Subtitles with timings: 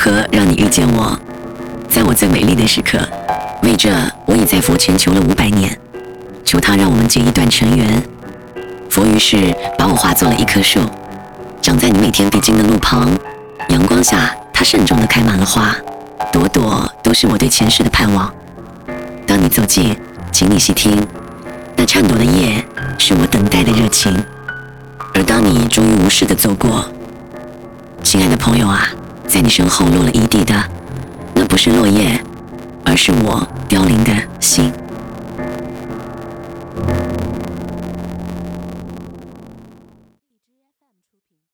[0.00, 1.18] 何让你遇见我，
[1.88, 3.00] 在我最美丽的时刻。
[3.64, 3.90] 为这，
[4.26, 5.76] 我已在佛前求了五百年，
[6.44, 8.00] 求他让我们结一段尘缘。
[8.88, 10.78] 佛于是把我化作了一棵树，
[11.60, 13.10] 长在你每天必经的路旁。
[13.70, 15.74] 阳光下，它慎重的开满了花，
[16.32, 18.32] 朵朵都是我对前世的盼望。
[19.26, 19.96] 当你走近，
[20.30, 21.04] 请你细听，
[21.74, 22.64] 那颤抖的叶
[22.98, 24.16] 是我等待的热情。
[25.12, 26.88] 而当你终于无视的走过，
[28.04, 28.88] 亲爱的朋友啊，
[29.28, 30.54] 在你身后落了一地的，
[31.34, 32.18] 那不是落叶，
[32.84, 34.10] 而是我凋零的
[34.40, 34.72] 心。